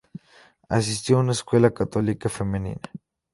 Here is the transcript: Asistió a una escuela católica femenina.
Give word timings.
Asistió 0.67 1.17
a 1.17 1.19
una 1.19 1.33
escuela 1.33 1.75
católica 1.75 2.27
femenina. 2.27 2.79